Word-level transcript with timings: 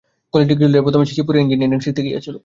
কালেজে 0.31 0.49
degree 0.51 0.65
লইয়া 0.71 0.85
প্রথমে 0.85 1.05
সে 1.07 1.13
শিবপুরে 1.17 1.39
এজ্ঞিনিয়ারিং 1.41 1.79
শিখিতে 1.83 2.01
গিয়াছিল। 2.07 2.35